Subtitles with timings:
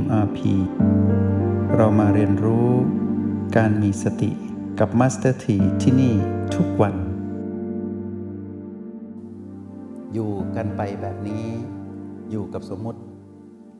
[0.00, 0.38] MRP
[1.76, 2.68] เรามาเรียนรู้
[3.56, 4.30] การมีสติ
[4.78, 6.14] กับ Master T ที่ที่นี่
[6.54, 6.94] ทุกวัน
[10.12, 11.46] อยู่กันไปแบบนี้
[12.30, 13.00] อยู่กับสมมุติ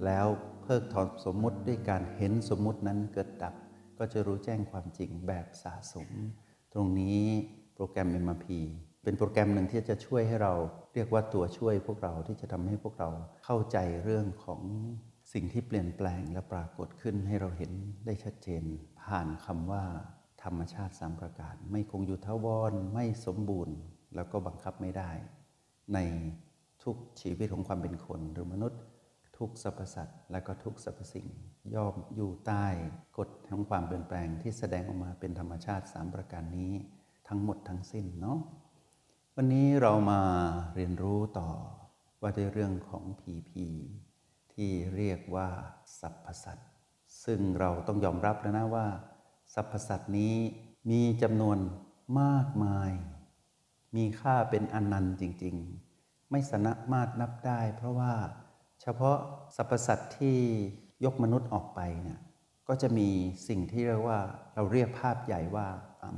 [0.04, 0.26] แล้ว
[0.62, 3.54] เพิกถอนสมมุติด้วยการเห็นสมมุตินั้นเกิดดับ
[3.98, 6.08] ก็จะรู้แจ้งความจริงแบบสะสม
[6.72, 7.20] ตรงนี้
[7.74, 8.46] โปรแกรม MRP
[9.02, 10.52] เป็นโปรแกรมหนึ่งที่จะช่วยให้เรา
[10.94, 13.08] เรียกว่าตัวช่วยพวกเราที่จะทำให้พวกเรา
[13.44, 14.60] เข้าใจเรื่องของ
[15.38, 17.72] สิ่งที่เปลี่ยนแปลงและปรากฏขึ้นให้เราเห็น
[18.06, 18.64] ได้ชัดเจน
[19.02, 19.84] ผ่านคำว่า
[20.42, 23.76] ธรรมชาติสามประการ ไม่คงอยู่ทวรไม่สมบูรณ์
[24.14, 25.10] แล้วก็บังคับไม่ได้
[25.94, 25.98] ใน
[26.82, 28.80] ทุกชีวิตของความเป็นคนหรือมนุษย์
[29.38, 31.26] ทุกสรรพสัตว์และก็ทุกสรรพสิ่ง
[31.74, 32.66] ย่อมอยู่ใต้
[33.18, 36.72] กฎของความเปลี่ยนแปลงที่แสดงออกมาเป็นธรรมชาติสามประการนี้
[37.28, 38.38] ทั้งหมดทั้งสิ้นเนาะ
[39.36, 40.20] วันนี้เรามา
[40.74, 41.50] เรียนรู้ต่อ
[42.20, 43.66] ว่าด้วยเรื่องของผีผี
[44.56, 45.48] ที่เรียกว่า
[46.00, 46.68] สรรพสัตว์
[47.24, 48.86] ซึ่งเราต้องยอมรับแล้วนะว่า
[49.54, 50.34] สรรพสัตว์นี้
[50.90, 51.58] มีจำนวน
[52.20, 52.92] มากมาย
[53.96, 55.56] มีค่าเป็นอนันต์จริง
[55.94, 56.58] ๆ ไม่สา
[56.92, 58.12] มารถนับได้ เพราะว่า
[58.82, 59.18] เฉพาะ
[59.56, 60.38] สรรพสัตว์ที่
[61.04, 62.20] ยกมนุษย์ออกไปเนี่ย
[62.68, 63.08] ก็จะมี
[63.48, 64.20] สิ่งที่เรียกว่า
[64.54, 65.66] เราเรียกภาพใหญ่ว่า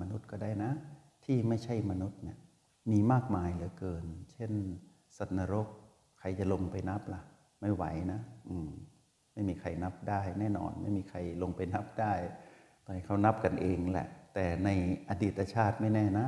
[0.00, 0.72] มนุษย์ก็ได้นะ
[1.24, 2.38] ที่ไม่ใช่มนุษย์เนี่ย
[2.92, 4.52] มีมากมายเหลือเกิน เช่น
[5.16, 5.66] สัตว์นรก
[6.18, 7.22] ใครจะลงไปนับล่ะ
[7.60, 8.70] ไม่ไหวนะอืม
[9.32, 12.12] ไม่มีใครนับได้ แน่นอน ไม่มีใครลงไปนับได้
[12.84, 14.68] ไปเขานับกันเองแหละ แต่ใน
[15.08, 16.26] อดีตชาติไม่แน่นะ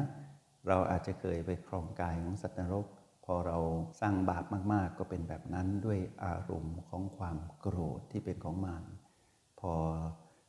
[0.68, 2.86] เราอาจจะเคยไปครองกายของสัตว์นรก
[3.24, 3.58] พอเรา
[4.00, 8.84] สร้างบาปมาก ๆ ก็เป็นแบบนั้นด้วยอารมณ์ของความโกรธที่เป็นของมาร
[9.60, 9.74] พอ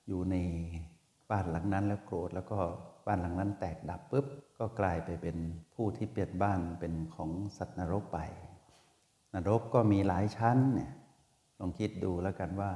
[0.08, 0.36] อยู่ใน
[1.32, 2.60] บ้านหลังนั้นแล้วโกรธแล้วก็
[3.08, 4.26] บ้านหลังนั้นแตกดับปุ๊บ
[4.60, 5.38] ก็กลายไปเป็น
[5.76, 8.20] ผู้ที่เปลี่ยนบ้านเป็นของสัตว์นรกไป
[9.34, 10.92] นรกก็มีหลายชั้นเนี่ย
[11.60, 12.72] ลองคิดดูแล้วกันว่า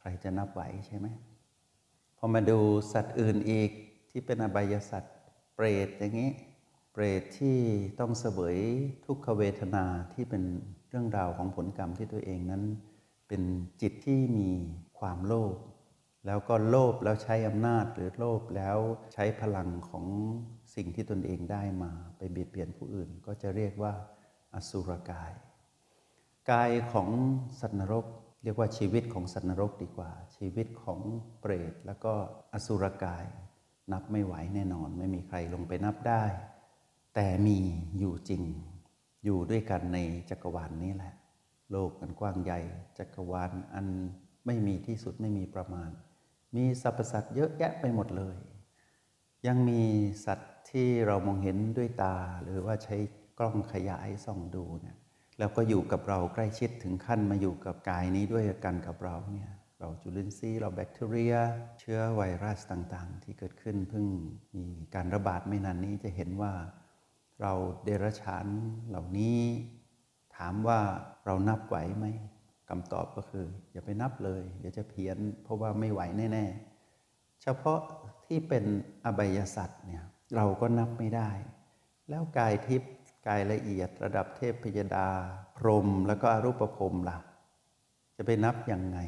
[0.00, 1.06] ใครจะนับไหวใช่ไหม
[2.18, 2.58] พอมาดู
[2.92, 3.70] สัตว์อื่นอีก
[4.10, 5.16] ที่เป็นอบายสัตว์
[5.54, 6.32] เปรตอย่างนี้
[6.92, 7.58] เปรตที่
[8.00, 8.58] ต้องเสวย
[9.06, 10.42] ทุกขเวทนาที่เป็น
[10.88, 12.62] เรื่องราวของผลกรรมที่ตัวเองนั้น
[13.28, 13.42] เป็น
[13.80, 14.50] จิตที่มี
[14.98, 15.56] ความโลภ
[16.26, 18.78] แล้วก็โลภแล้วใช้อำนาจหรือโลภแล้ว
[19.14, 20.04] ใช้พลังของ
[20.74, 23.92] สิ่งที่ตนเองได้มา ไปเบียดเบียนผู้อื่น ก็จะเรียกว่า
[24.54, 25.32] อสุรกาย
[26.50, 27.08] กายของ
[27.60, 28.06] สัตว์นรก
[28.42, 31.00] เรียกว่าชีวิตของสัตว์นรกดีกว่า ชีวิตของ
[31.40, 32.12] เปรตแล้วก็
[32.52, 33.24] อสุรกาย
[33.92, 36.24] นับไม่ไหวแน่นอน ไม่มีใครลงไปนับได้
[37.14, 37.58] แต่มี
[37.98, 38.42] อยู่จริง
[39.24, 39.98] อยู่ด้วยกันใน
[40.30, 41.14] จักรวาลนนี้แหละ
[41.70, 42.60] โลกมันกว้างใหญ่
[42.98, 43.86] จักรวาลอัน
[44.46, 45.90] ไม่มีที่สุดไม่มีประมาณ
[46.56, 48.36] มีสรรพสัตว์เยอะแยะไปหมดเลย
[49.46, 49.82] ยังมี
[50.24, 52.96] สัตว์ที่เรามองเห็นด้วยตา หรือว่าใช้
[53.38, 54.96] กล้องขยายส่องดูเนี่ย
[55.40, 61.34] แล้วก็อยู่กับเราใกล้ชิดถึงขั้นมาอยู่กับกายนี้ด้วยกันกับเราเนี่ยเราจุลินทรีย์เราแบคทีเรีย
[61.80, 64.06] เชื้อไวรัสต่างๆ ที่เกิดขึ้นเพิ่ง
[64.56, 66.52] มีการระบาดไม่นานนี้จะเห็นว่า
[67.40, 67.52] เรา
[67.84, 68.46] เดรัจฉาน
[68.88, 69.40] เหล่านี้
[70.36, 70.80] ถามว่า
[71.26, 72.06] เรานับไหวไหม
[72.68, 76.00] คำตอบก็คือ อย่าไปนับเลย เดี๋ยวจะเพี้ยน เพราะว่าไม่ไหว
[76.32, 77.80] แน่ๆ เฉพาะ
[78.26, 78.64] ที่เป็น
[79.04, 80.04] อบายสัตว์เนี่ย
[80.36, 81.30] เราก็นับไม่ได้
[82.08, 82.92] แล้วกายทิพย์
[83.26, 85.08] กายละเอียดระดับเทพพยดา
[85.56, 87.18] พรมแล้วก็อรูปภพล่ะ
[88.16, 88.98] จะไปนับยังไง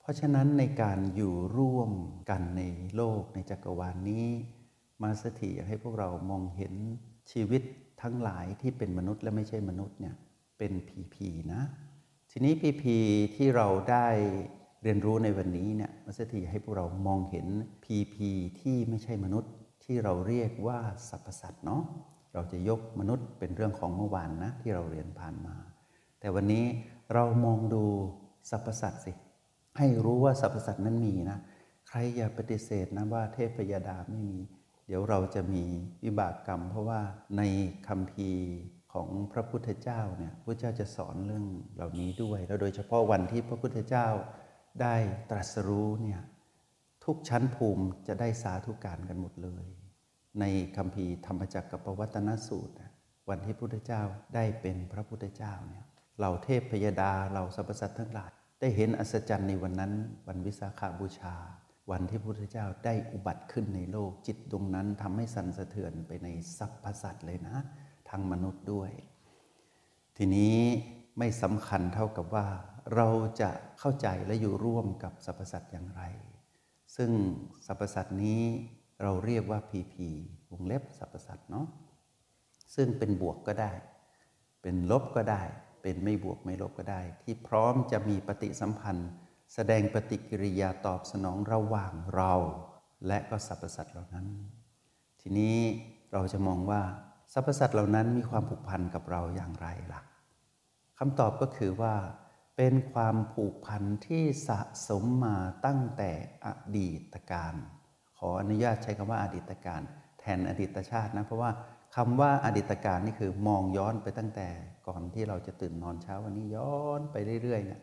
[0.00, 1.92] เพราะฉะนั้นในการอยู่ร่วม
[2.30, 2.62] กันใน
[2.96, 4.26] โลกในจักรวาลนนี้
[5.02, 6.74] มาสถิอยากให้พวกเรามองเห็น
[7.32, 7.62] ชีวิต
[8.02, 10.16] ทั้งหลายที่เป็นมนุษย์และไม่ใช่มนุษย์เนี่ย
[10.58, 11.62] เป็นผีผีนะ
[12.30, 12.96] ทีนี้พีพี
[13.36, 14.06] ที่เราได้
[14.82, 17.46] เรียนรู้ในวันนี้เนี่ยมัสถีให้พวกเรามองเห็น
[17.84, 18.30] พีพี
[18.60, 19.52] ที่ไม่ใช่มนุษย์
[19.84, 20.78] ที่เราเรียกว่า
[21.08, 21.82] สรรพสัตว์เนาะ
[22.32, 25.54] เราจะยกมนุษย์เป็นเรื่องของเมื่อวานนะที่เราเรียนผ่านมา
[26.20, 26.64] แต่วันนี้
[27.14, 27.82] เรามองดู
[28.50, 29.12] สรรพสัตว์สิ
[29.78, 31.38] ให้รู้ว่าสรรพสัตว์นั้นมีนะ
[31.88, 34.40] ใครอย่าปฏิเสธนะว่าเทพยดาไม่มี
[34.86, 35.64] เดี๋ยวเราจะมี
[36.04, 37.00] วิบากกรรม เพราะว่า
[37.36, 37.42] ใน
[37.88, 38.30] คำพี
[38.92, 41.46] ของพระพุทธเจ้าเนี่ยพระเจ้าจะสอนเรื่อง
[41.76, 44.08] เหล่านี้ด้วย แล้วโดยเฉพาะวันที่พระพุทธเจ้า
[44.82, 44.96] ได้
[45.30, 46.20] ตรัสรู้เนี่ย
[47.04, 49.66] ทุกชั้นภูมิจะได้สาธุการกันหมดเลย
[50.40, 50.44] ใน
[50.76, 52.74] คำพีธรรมจักรกับปวัตนสูตร
[53.28, 54.02] วันที่พระพุทธเจ้า
[54.34, 55.84] ได้เป็นพระพุทธเจ้าเนี่ย
[56.18, 59.92] เหล่าเทพพยดาเหล่าสรรพสัตว์ทั้งหลายได้เห็นอัศจรรย์ในวันนั้น
[60.26, 61.34] วันวิสาขาบูชา
[61.90, 67.56] วันที่พระพุทธเจ้าได้อุบัติขึ้นในโลกจิตดวงนั้นทำให้สั่นสะเทือนไปในสรรพสัตว์เลยนะ
[68.08, 68.90] ทั้งมนุษย์ด้วย
[70.16, 70.56] ทีนี้
[71.18, 72.46] ไม่สำคัญเท่ากับว่า
[72.94, 73.08] เรา
[73.40, 76.02] จะเข้าใจและอยู่ร่วมกับสรรพสัตว์อย่างไร
[76.96, 77.10] ซึ่ง
[77.66, 78.42] สรรพสัตว์นี้
[79.02, 80.08] เราเรียกว่าพีพี
[80.50, 81.66] วงเล็บสรรพสัตว์เนาะ
[82.74, 83.72] ซึ่งเป็นบวกก็ได้
[84.62, 85.42] เป็นลบก็ได้
[85.82, 89.10] เป็นไม่บวกไม่ลบก็ได้ ที่พร้อมจะมีปฏิสัมพันธ์
[89.54, 92.32] แสดงปฏิกิริยาตอบสนองระหว่างเรา
[93.06, 94.26] และก็สรรพสัตว์เหล่านั้น
[95.20, 95.58] ทีนี้
[96.12, 96.82] เราจะมองว่า
[97.32, 100.02] สรรพสัตว์เหล่านั้นมีความผูกพันกับเราอย่างไรล่ะ
[100.98, 101.94] คำตอบก็คือว่า
[102.56, 105.36] เป็นความผูกพันที่สะสมมา
[105.66, 106.10] ตั้งแต่
[106.46, 106.48] อ
[106.78, 107.54] ดีตการ
[108.18, 109.82] ขออนุญาตใช้คำว่าอดีตการ
[110.20, 111.50] แทนอดีตชาตินะเพราะว่า
[111.96, 114.48] คำว่าอดีตการนี่คือมองย้อนไปตั้งแต่
[114.86, 117.80] ก่อนที่เราจะตื่นนอนเช้าวันนี้ย้อนไปเรื่อยๆเนี่ย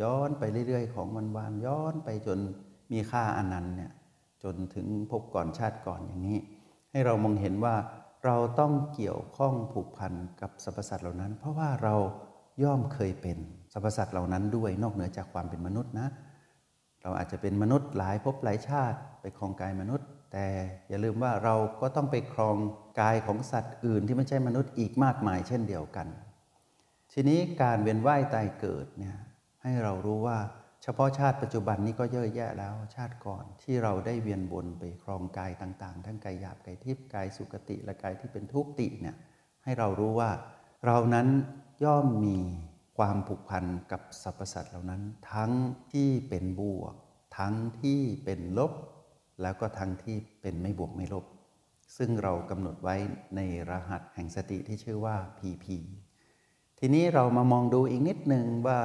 [0.00, 2.38] ย้อนไปเรื่อยๆ ของวันวานย้อนไปจน
[2.92, 3.92] มีค่าอนันต์เนี่ย
[4.42, 6.38] จนถึงพบก่อนชาติก่อนอย่างนี้
[6.92, 7.74] ให้เรามองเห็นว่า
[8.24, 11.94] เราต้องเกี่ยวข้องผูกพันกับสรรพสัตว์เหล่านั้น เพราะว่าเรา
[12.62, 13.38] ย่อมเคยเป็น
[13.72, 16.08] สรรพสัตว์เหล่านั้นด้วยนอกเหนือจากความเป็นมนุษย์นะ
[17.02, 20.46] เราอาจจะเป็นมนุษย์หลายภพหลายชาติ ไปครองกายมนุษย์ แต่
[20.88, 22.56] อย่าลืมว่าเราก็ต้องไปครอง
[23.00, 26.06] กายของสัตว์อื่นที่ไม่ใช่มนุษย์อีกมากมายเช่นเดียวกัน
[27.12, 29.16] ทีนี้การเวียนว่ายตายเกิดเนี่ย
[29.62, 30.38] ให้เรารู้ว่า
[30.82, 39.16] เฉพาะชาติปัจจุบันนี้ก็เยอะแยะแล้วชาติก่อนที่เราได้เวียนวนไปครองกายต่างๆ ทั้งกายหยาบกายทิพย์กายสุกติและกายที่เป็นทุกติเนี่ย
[39.64, 40.30] ให้เรารู้ว่า
[40.86, 41.28] เรานั้น
[41.84, 42.38] ย่อมมี
[42.98, 45.52] ความผูกพันกับสรรพสัตว์เหล่านั้น ทั้ง
[45.92, 46.94] ที่เป็นบวก
[47.38, 48.72] ทั้งที่เป็นลบ
[49.42, 51.24] แล้วก็ทั้งที่เป็นไม่บวกไม่ลบ
[51.96, 52.96] ซึ่งเรากำหนดไว้
[53.36, 53.40] ใน
[53.70, 55.66] รหัสแห่งสติที่ชื่อว่า PP
[56.78, 58.80] ทีนี้เรามามองดูอีกนิดหนึ่งว่า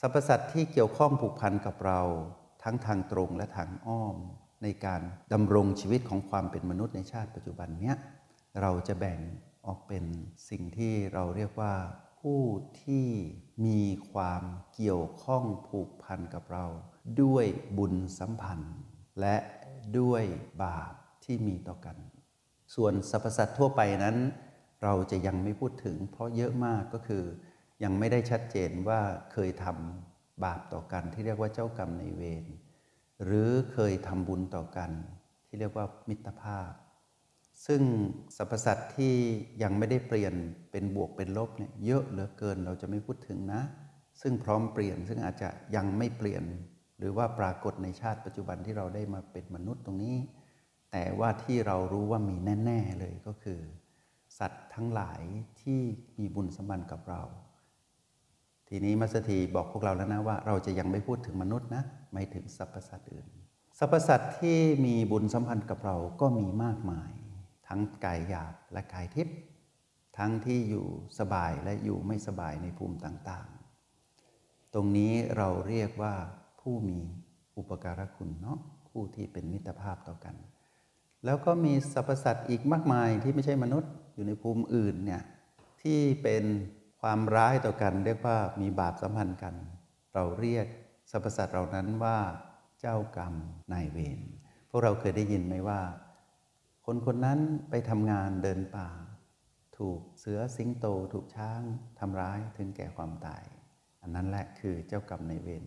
[0.00, 2.00] สรรพสัตว์ที่เกี่ยวข้องผูกพันกับเรา
[2.62, 4.16] ทั้งทางตรงและทางอ้อม
[4.62, 7.96] ในการดำรงชีวิตของความเป็นมนุษย์ในชาติปัจจุบันเนี้ย
[8.60, 9.20] เราจะแบ่ง
[9.66, 10.04] ออกเป็น
[10.48, 11.74] สิ่งที่เราเรียกว่า
[12.20, 12.42] ผู้
[12.82, 13.06] ที่
[13.66, 13.80] มี
[14.12, 14.42] ความ
[14.74, 16.64] เกี่ยวข้องผูกพันกับเรา
[17.22, 18.76] ด้วยบุญสัมพันธ์
[19.20, 19.36] และ
[19.98, 20.24] ด้วย
[20.64, 20.92] บาป
[21.24, 21.96] ที่มีต่อกัน
[22.74, 24.16] ส่วนสรรพสัตว์ทั่วไปนั้น
[24.82, 27.24] เราจะยังไม่พูดถึง เพราะเยอะมากก็คือ
[27.84, 29.00] ยังไม่ได้ชัดเจนว่า
[29.32, 32.46] เคยทำบาปต่อกันที่เรียกว่าเจ้ากรรมในเวร
[33.24, 34.90] หรือเคยทำบุญต่อกัน
[35.46, 36.70] ที่เรียกว่ามิตรภาพ
[37.66, 37.82] ซึ่ง
[38.36, 39.14] สรรพสัตว์ที่
[39.62, 40.34] ยังไม่ได้เปลี่ยน
[40.70, 43.62] เป็นบวกเป็นลบเนี่ยเยอะเหลือเกินเราจะไม่พูดถึงนะ
[44.20, 46.44] ซึ่งพร้อมเปลี่ยนซึ่งอาจจะยังไม่เปลี่ยน
[46.98, 50.16] หรือว่าปรากฏในชาติปัจจุบันที่เราได้มาเป็นมนุษย์ตรงนี้
[50.92, 53.60] แต่ว่าที่เรารู้ว่ามีแน่ ๆเลยก็คือ
[54.38, 55.22] สัตว์ทั้งหลาย
[55.60, 55.80] ที่
[56.18, 57.22] มีบุญสัมพันธ์กับเรา
[58.68, 63.26] ทีนี้มัสถีบอกพวกเราแล้วนะว่า เราจะยังไม่พูดถึงมนุษย์นะไม่ถึงสรรพสัตว์อื่น
[63.78, 67.10] สรรพสัตว์ที่มีบุญสัมพันธ์กับเราก็มีมากมาย
[67.68, 69.36] ทั้งกายหยาบและกายทิพย์
[70.18, 70.86] ทั้งที่อยู่
[71.18, 76.14] สบายและอยู่ไม่สบายในภูมิต่างๆ ตรงนี้เราเรียกว่า
[76.70, 77.00] ผู้มี
[77.58, 80.34] อุปการะคุณเนาะผู้ที่เป็นมิตรภาพต่อกัน
[81.24, 85.22] แล้วก็มีสรรพสัตว์อีกมากมายที่ไม่ใช่มนุษย์อยู่ในภูมิอื่นเนี่ย
[85.82, 86.44] ที่เป็น
[87.00, 89.54] ความร้ายต่อกัน เรียกว่ามีบาปสัมพันธ์กัน
[90.14, 90.66] เราเรียก
[91.10, 92.18] สรรพสัตว์เหล่านั้นว่า
[92.80, 93.34] เจ้ากรรม
[93.72, 94.20] นายเวร
[94.70, 95.80] พวกเราเคยได้ยินไหมว่า
[96.86, 97.40] คนคนนั้น
[97.70, 98.88] ไปทำงานเดินป่า
[99.78, 101.62] ถูกเสือสิงโต ถูกช้าง
[101.98, 103.44] ทำร้ายถึงแก่ความตาย
[104.02, 105.64] อันนั้นแหละคือเจ้ากรรมนายเวร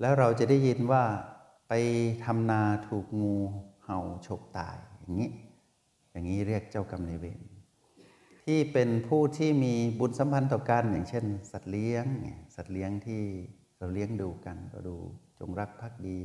[0.00, 1.04] แล้วเราจะได้ยินว่า
[1.68, 1.72] ไป
[2.24, 3.36] ทำนาถูกงู
[3.84, 5.30] เห่าฉกตายอย่างนี้
[6.10, 7.40] อย่างนี้เรียกเจ้ากรรมนายเวร
[8.44, 12.06] ที่เป็นผู้ที่มีบุญสัมพันธ์ต่อกันอย่างเช่น สัตว์เลี้ยง
[12.54, 13.22] สัตว์เลี้ยงที่
[13.78, 14.96] เราเลี้ยงดูกันก็ดู
[15.38, 16.18] จงรักภักดี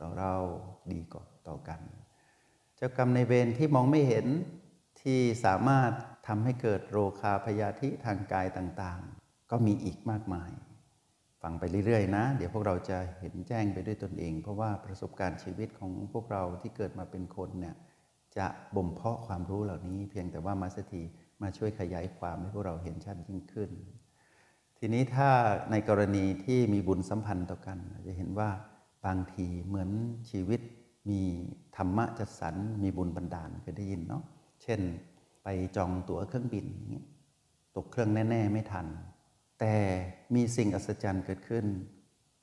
[0.00, 0.34] ต่อเรา
[0.92, 1.80] ดีก่อต่อกัน
[2.76, 4.26] เจ้ากรรมในเวรที่มองไม่เห็น
[5.02, 5.92] ที่สามารถ
[6.26, 10.50] ทำให้เกิดโรคาพยาธิทางกายต่างๆ ก็มีอีกมากมาย
[11.48, 17.74] ฟังไปเรื่อยๆนะ เดี๋ยวพวกเราจะเห็นแจ้งไปด้วยตนเอง เพราะว่าประสบการณ์ชีวิตของพวกเราที่เกิดมาเป็นคนเนี่ย
[18.36, 21.02] จะบ่มเพาะความรู้เหล่านี้ เพียงแต่ว่ามาสถี
[21.42, 23.70] มาช่วยขยายความให้พวกเราเห็นชัดยิ่งขึ้น
[24.78, 25.30] ทีนี้ถ้า
[25.70, 28.50] ในกรณีที่มีบุญสัมพันธ์ต่อกัน จะเห็นว่า
[29.06, 29.90] บางทีเหมือน
[30.30, 30.60] ชีวิต
[31.10, 31.20] มี
[31.76, 34.22] ธรรมะจัดสรรมีบุญบันดาลเคยได้ยินเนาะ
[34.62, 34.80] เช่น
[35.42, 36.66] ไปจองตั๋วเครื่องบิน
[37.76, 38.88] ตกเครื่องแน่ ๆ ไม่ทัน
[39.60, 39.74] แต่
[40.34, 41.66] มีสิ่งอัศจรรย์เกิดขึ้น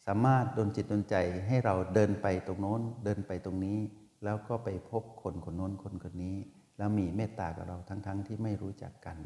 [0.05, 1.15] สามารถดนจิตดนใจ
[1.47, 3.79] ให้เราเดินไปตรงโน้น เดินไปตรงนี้
[4.23, 6.37] แล้วก็ไปพบคนคนโน้นคนคนนี้
[6.77, 9.17] แล้วมีเมตตากับเราทั้งๆทที่ไม่รู้จักกัน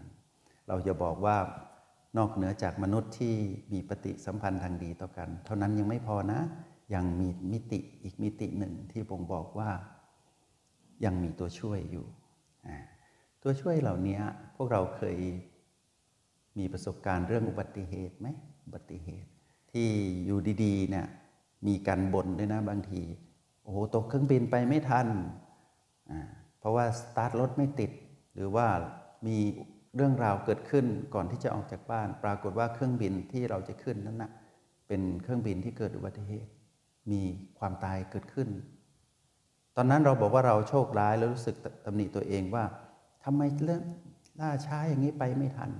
[0.67, 1.37] เราจะบอกว่า
[2.17, 3.35] นอกเหนือจากมนุษย์ที่
[3.73, 6.39] มีปฏิสัมพันธ์ทางดีต่อกัน เท่านั้นยังไม่พอนะ
[6.93, 9.69] ยังมีมิติอีกมิติหนึ่งที่ผมบอกว่า
[11.05, 12.05] ยังมีตัวช่วยอยู่
[13.43, 14.19] ตัวช่วยเหล่านี้
[14.55, 15.17] พวกเราเคย
[16.57, 18.27] มีประสบการณ์เรื่องอุบัติเหตุไหม
[18.65, 19.29] อุบัติเหตุ
[19.71, 19.87] ที่
[20.25, 21.07] อยู่ดีๆเนี่ย
[21.67, 23.01] มีการบ่นด้วยนะบางที
[23.63, 25.07] โอ้โหตกเครื่องบินไปไม่ทัน
[26.59, 27.91] เพราะว่าสตาร์ทรถไม่ติด
[28.35, 28.67] หรือว่า
[29.27, 29.37] มี
[29.95, 34.31] เรื่องราวเกิดขึ้นก่อนที่จะออกจากบ้าน ปรากฏว่าเครื่องบินที่เราจะขึ้นนั้นนะ
[34.87, 36.51] เป็นเครื่องบินที่เกิดอุบัติเหตุ
[37.11, 37.21] มี
[37.59, 38.49] ความตายเกิดขึ้น
[39.75, 42.63] ตอนนั้นเราบอกว่าเราโชคร้ายแล้วรู้สึกตำหนิตัวเองว่า
[43.23, 43.81] ทำไมเรื่อง
[44.39, 45.71] ล่าช้าอย่างนี้ไปไม่ทัน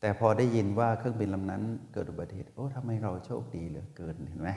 [0.00, 4.50] แต่พอได้ยินว่าเครื่องบินลำนั้นเกิดอุบัติเหตุโอ้ทำไมเราโชคดีเหลือเกินเห็นไหม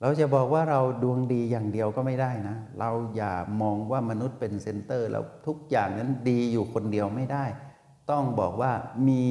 [0.00, 7.44] เราจะบอกว่าเราดวงดีอย่างเดียวก็ไม่ได้นะ เราอย่ามองว่ามนุษย์เป็นเซนเตอร์ แล้วทุกอย่างนั้นดีอยู่คนเดียวไม่ได้
[8.10, 8.72] ต้องบอกว่า
[9.08, 9.26] มี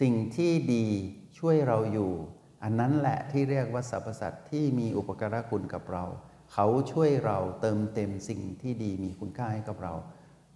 [0.00, 0.86] สิ่งที่ดี
[1.38, 2.12] ช่วยเราอยู่
[2.62, 6.04] อันนั้นแหละที่เรียกว่าสรรพสัตว์ที่มีอุปการะคุณกับเรา
[6.52, 9.94] เขาช่วยเราเติมเต็มสิ่งที่ดีมีคุณค่าให้กับเรา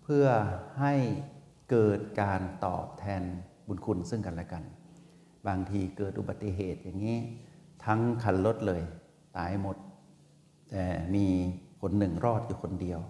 [0.03, 0.27] เพื่อ
[0.81, 0.95] ให้
[1.71, 3.23] เกิดการตอบแทน
[3.67, 4.63] บุญคุณซึ่งกันและกัน
[5.47, 7.19] บางทีเกิดอุบัติเหตุอย่างนี้
[7.85, 8.83] ทั้งคันรถเลย
[9.37, 9.77] ตายหมด
[10.71, 11.27] แต่มี
[11.81, 13.01] คนหนึ่งรอดอยู่คนเดียว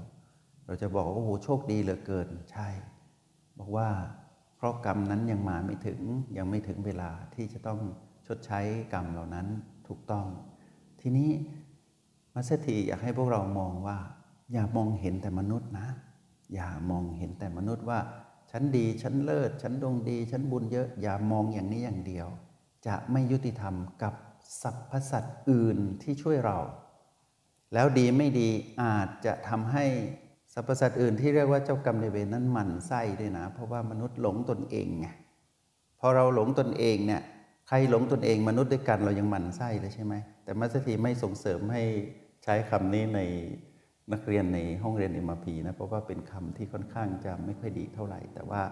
[0.67, 2.69] เราจะบอกว่าโอ้โหโชคดีเหลือเกินใช่
[3.59, 3.89] บอกว่า
[4.57, 6.01] เพราะกรรมนั้นยังมาไม่ถึง
[6.37, 7.81] ยังไม่ถึงเวลาที่จะต้อง
[8.27, 8.61] ชดใช้
[8.93, 9.47] กรรมเหล่านั้น
[9.89, 10.27] ถูกต้อง
[11.01, 11.31] ทีนี้
[12.35, 13.99] มัสถีอยากให้พวกเรามองว่า
[14.53, 15.89] อย่ามองเห็นแต่มนุษย์นะ
[16.55, 17.99] อย่ามองเห็นแต่มนุษย์ว่า
[18.51, 22.29] ฉันดีฉันเลิศฉันดวงดีฉันบุญเยอะอย่ามองอย่างนี้อย่างเดียว
[22.87, 24.15] จะไม่ยุติธรรมกับ
[24.63, 26.59] สรรพสัตว์อื่นที่ช่วยเรา
[27.75, 28.49] แล้วดีไม่ดี
[28.83, 29.85] อาจจะทำให้
[30.53, 35.09] สรรพสัตว์อื่นที่เรียกว่าเจ้ากรรมในายเวรนั้นหมั่นไส้ด้วยนะ เพราะว่ามนุษย์หลงตนเองไง
[36.01, 37.23] พอเราหลงตนเองเนี่ย
[37.69, 41.83] ใครหลงตนเองมนุษย์ด้วยกันเรายังหมั่นไส้เลยใช่ไหมแต่มัสถีไม่ส่งเสริมให้
[42.45, 43.21] ใช้คำนี้ใน
[44.13, 48.63] นักเรียนในห้องเรียนเอ็มพีนะเพราะว่าเป็นคำที่ค่อนข้างจะไม่ค่อยดีเท่าไหร่ แต่ว่า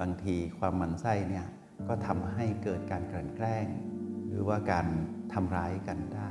[0.00, 1.46] บางทีความหมันไส้เนี่ย
[1.88, 3.66] ก็ทำให้เกิดการกลั่นแกล้ง
[4.28, 4.86] หรือว่าการ
[5.32, 6.28] ทำร้ายกันได้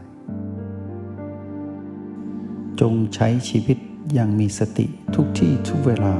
[2.81, 3.77] จงใช้ชีวิต
[4.13, 6.15] อย่างมีสติทุกที่ทุกเวลา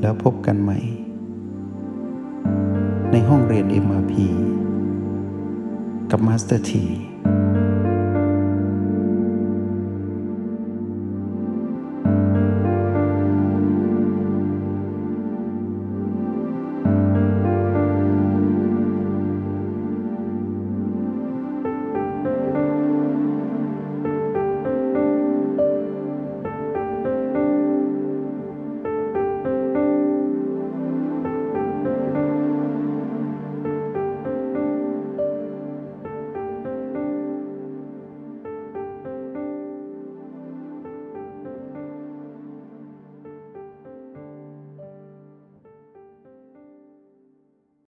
[0.00, 0.78] แล้วพบกันใหม่
[3.12, 4.14] ในห้องเรียน MRP
[6.10, 6.84] กับมาสเตอร์ที